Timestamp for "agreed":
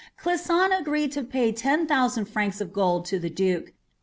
0.71-1.11